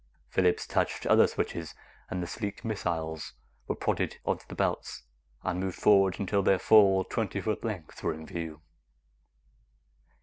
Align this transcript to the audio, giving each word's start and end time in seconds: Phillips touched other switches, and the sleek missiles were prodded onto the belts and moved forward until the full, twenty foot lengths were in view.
Phillips 0.29 0.65
touched 0.65 1.05
other 1.05 1.27
switches, 1.27 1.75
and 2.09 2.23
the 2.23 2.25
sleek 2.25 2.65
missiles 2.65 3.33
were 3.67 3.75
prodded 3.75 4.17
onto 4.25 4.43
the 4.47 4.55
belts 4.55 5.03
and 5.43 5.59
moved 5.59 5.77
forward 5.77 6.19
until 6.19 6.41
the 6.41 6.57
full, 6.57 7.03
twenty 7.03 7.39
foot 7.39 7.63
lengths 7.63 8.01
were 8.01 8.11
in 8.15 8.25
view. 8.25 8.61